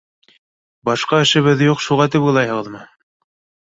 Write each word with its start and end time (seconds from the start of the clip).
Башҡа 0.89 1.19
эшебеҙ 1.25 1.63
юҡ, 1.67 1.85
шуға 1.89 2.09
тип 2.17 2.27
уйлайһығыҙмы? 2.31 2.83